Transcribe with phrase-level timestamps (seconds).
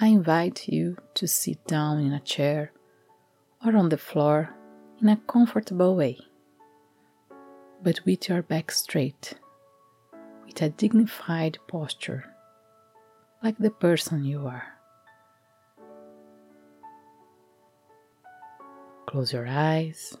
[0.00, 2.70] I invite you to sit down in a chair
[3.66, 4.54] or on the floor
[5.02, 6.18] in a comfortable way,
[7.82, 9.34] but with your back straight,
[10.46, 12.24] with a dignified posture,
[13.42, 14.68] like the person you are.
[19.08, 20.16] Close your eyes,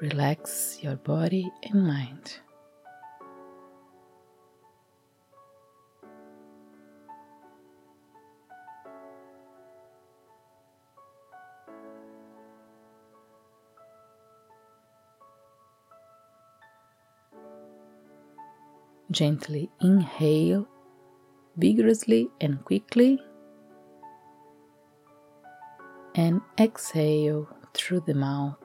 [0.00, 2.38] relax your body and mind.
[19.10, 20.66] Gently inhale
[21.56, 23.20] vigorously and quickly,
[26.14, 28.56] and exhale through the mouth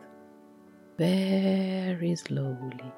[0.97, 2.93] very slowly.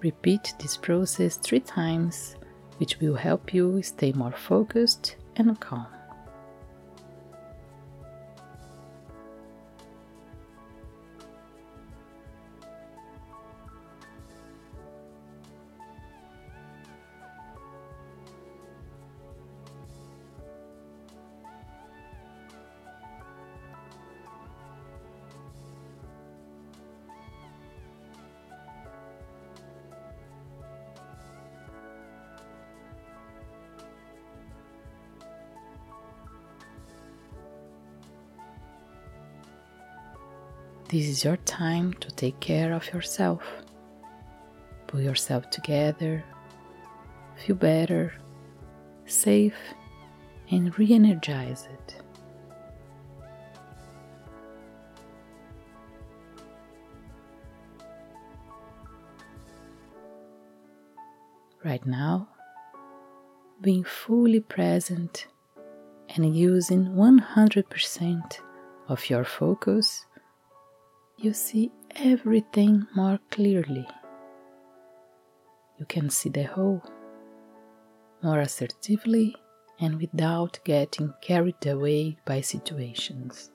[0.00, 2.36] Repeat this process three times,
[2.78, 5.86] which will help you stay more focused and calm.
[40.88, 43.42] This is your time to take care of yourself.
[44.86, 46.24] Pull yourself together,
[47.36, 48.14] feel better,
[49.04, 49.58] safe,
[50.50, 52.02] and re energize it.
[61.62, 62.28] Right now,
[63.60, 65.26] being fully present
[66.16, 68.38] and using 100%
[68.88, 70.06] of your focus
[71.20, 73.86] you see everything more clearly.
[75.76, 76.82] You can see the whole
[78.22, 79.34] more assertively
[79.80, 83.50] and without getting carried away by situations.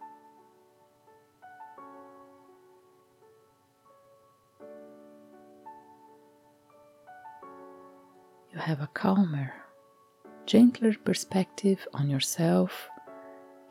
[8.52, 9.54] You have a calmer,
[10.46, 12.90] gentler perspective on yourself,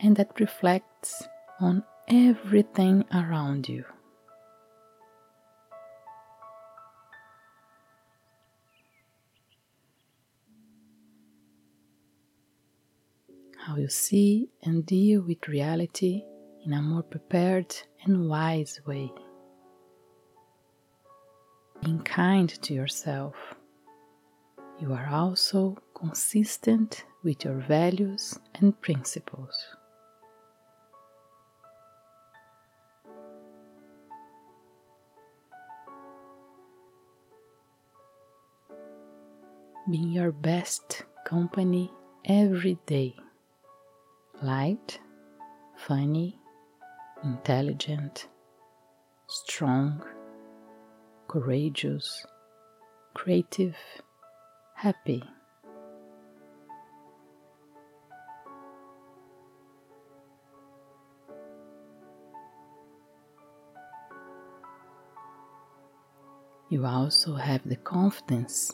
[0.01, 1.23] and that reflects
[1.61, 3.85] on everything around you.
[13.59, 16.25] How you see and deal with reality
[16.65, 17.75] in a more prepared
[18.05, 19.13] and wise way.
[21.85, 23.35] Being kind to yourself,
[24.81, 29.55] you are also consistent with your values and principles.
[39.91, 41.91] Being your best company
[42.25, 43.15] every day.
[44.41, 45.01] Light,
[45.77, 46.39] funny,
[47.25, 48.29] intelligent,
[49.29, 50.03] strong,
[51.27, 52.25] courageous,
[53.15, 53.77] creative,
[54.77, 55.23] happy.
[66.69, 68.73] You also have the confidence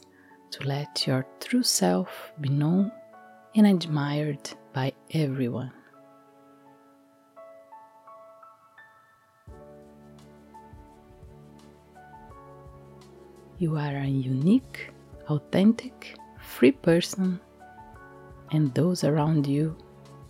[0.50, 2.92] to let your true self be known
[3.54, 5.72] and admired by everyone.
[13.58, 14.90] You are a unique,
[15.28, 17.40] authentic, free person,
[18.52, 19.76] and those around you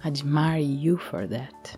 [0.04, 1.76] admire you for that.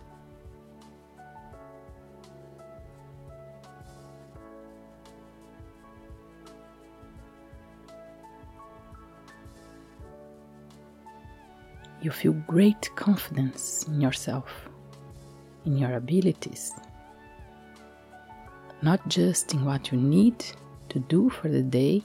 [12.01, 14.69] You feel great confidence in yourself,
[15.65, 16.71] in your abilities,
[18.81, 20.43] not just in what you need
[20.89, 22.03] to do for the day,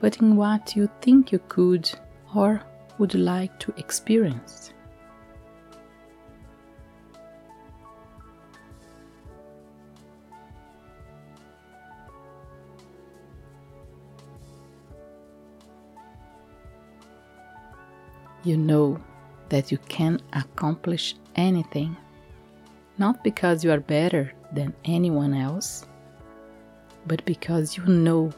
[0.00, 1.90] but in what you think you could
[2.34, 2.62] or
[2.98, 4.72] would like to experience.
[18.44, 18.98] You know
[19.48, 21.96] that you can accomplish anything,
[22.96, 25.86] not because you are better than anyone else,
[27.06, 28.32] but because you know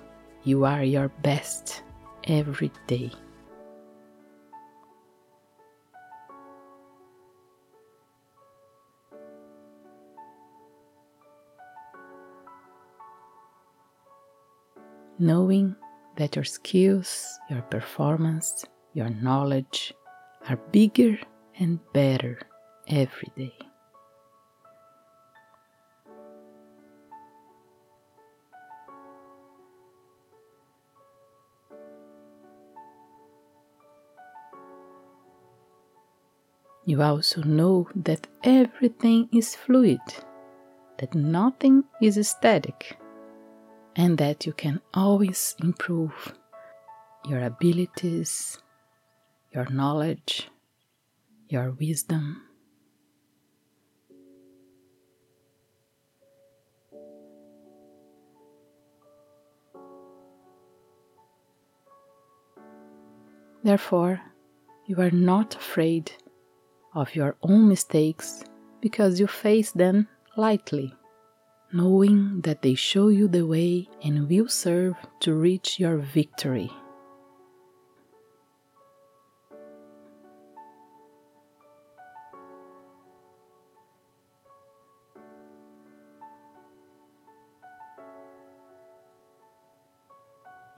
[0.44, 1.82] you are your best
[2.24, 3.10] every day.
[15.18, 15.76] Knowing
[16.16, 18.64] that your skills, your performance,
[18.94, 19.94] your knowledge
[20.48, 21.18] are bigger
[21.58, 22.38] and better
[22.88, 23.54] every day.
[36.86, 40.00] You also know that everything is fluid,
[40.98, 42.98] that nothing is static,
[43.94, 46.34] and that you can always improve
[47.28, 48.58] your abilities,
[49.52, 50.48] your knowledge,
[51.48, 52.42] your wisdom.
[63.62, 64.20] Therefore,
[64.86, 66.10] you are not afraid
[66.94, 68.42] of your own mistakes
[68.80, 70.94] because you face them lightly,
[71.72, 76.70] knowing that they show you the way and will serve to reach your victory.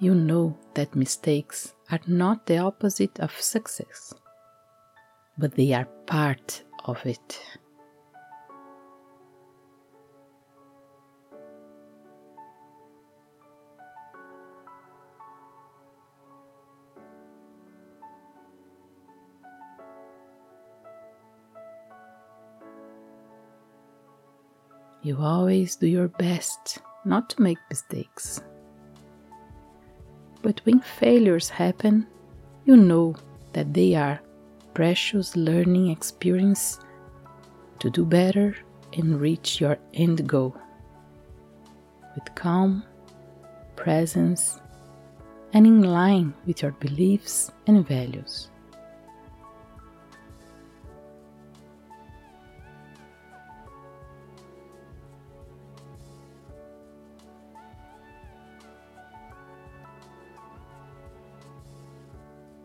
[0.02, 4.12] You know that mistakes are not the opposite of success
[5.38, 7.40] but they are part of it.
[25.05, 28.43] You always do your best not to make mistakes.
[30.43, 32.06] But when failures happen,
[32.65, 33.15] you know
[33.53, 34.21] that they are
[34.75, 36.81] precious learning experience
[37.79, 38.56] to do better
[38.93, 40.56] and reach your end goal
[42.15, 42.83] with calm,
[43.77, 44.61] presence,
[45.53, 48.50] and in line with your beliefs and values.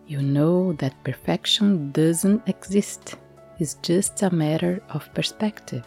[0.08, 3.18] You know that perfection doesn't exist,
[3.60, 5.86] it's just a matter of perspective.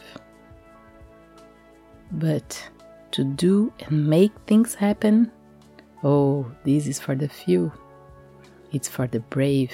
[2.12, 2.69] But
[3.12, 5.32] to do and make things happen,
[6.05, 7.72] oh, this is for the few.
[8.72, 9.72] It's for the brave,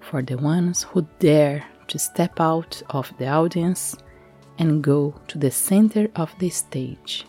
[0.00, 3.94] for the ones who dare to step out of the audience
[4.58, 7.26] and go to the center of the stage.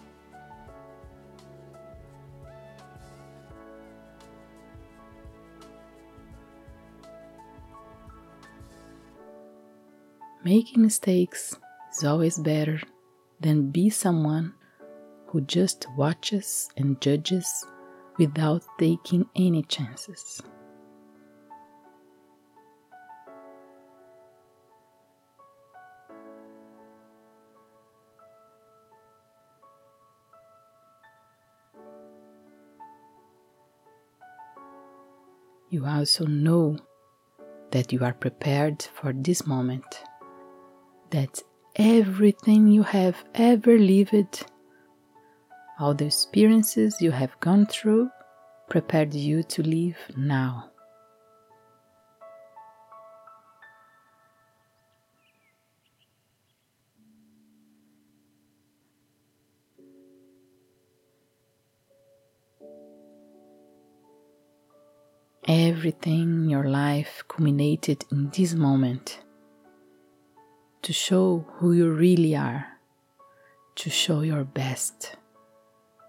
[10.45, 11.57] Making mistakes
[11.91, 12.79] is always better
[13.39, 14.53] than be someone
[15.25, 17.65] who just watches and judges
[18.19, 20.43] without taking any chances.
[35.71, 36.77] You also know
[37.71, 40.04] that you are prepared for this moment
[41.11, 41.41] that
[41.75, 44.45] everything you have ever lived,
[45.79, 48.09] all the experiences you have gone through,
[48.69, 50.71] prepared you to live now.
[65.47, 69.19] Everything in your life culminated in this moment
[70.85, 72.77] to show who you really are,
[73.73, 75.15] to show your best,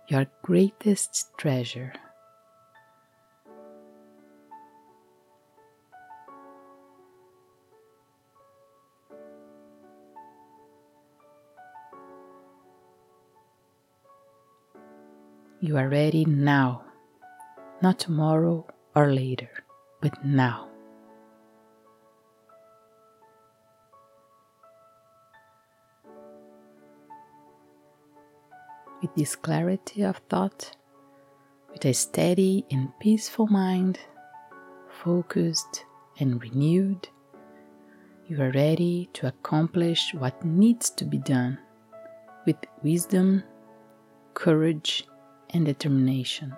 [0.06, 1.95] your greatest treasure.
[15.62, 16.85] You are ready now,
[17.80, 19.64] not tomorrow or later,
[20.02, 20.75] but now.
[29.00, 30.76] With this clarity of thought,
[31.71, 33.99] with a steady and peaceful mind,
[35.05, 35.85] focused
[36.19, 37.09] and renewed,
[38.26, 41.59] You are ready to accomplish what needs to be done
[42.47, 43.43] with wisdom,
[44.35, 45.07] courage,
[45.50, 46.55] and determination.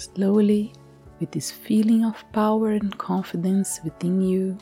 [0.00, 0.72] Slowly,
[1.18, 4.56] with this feeling of power and confidence within you,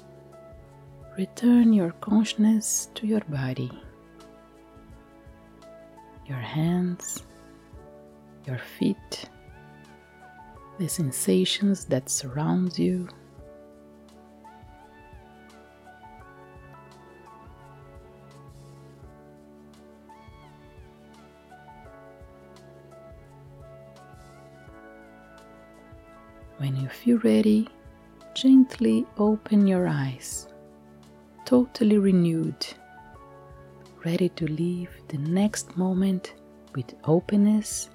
[1.16, 3.70] return your consciousness to your body,
[6.26, 7.22] your hands,
[8.48, 9.30] your feet,
[10.80, 13.08] the sensations that surround you.
[27.08, 27.68] When you feel ready,
[28.34, 30.46] gently open your eyes,
[31.46, 32.66] totally renewed,
[34.04, 36.34] ready to live the next moment
[36.74, 37.88] with openness,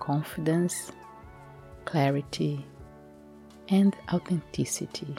[0.00, 0.90] confidence,
[1.84, 2.66] clarity,
[3.68, 5.14] and authenticity.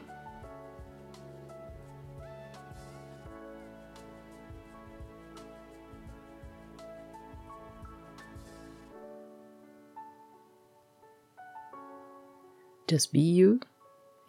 [12.87, 13.59] Just be you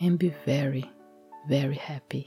[0.01, 0.91] and be very,
[1.49, 2.27] very happy.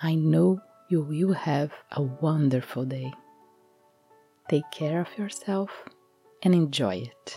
[0.00, 3.12] I know you will have a wonderful day.
[4.48, 5.70] Take care of yourself
[6.42, 7.36] and enjoy it.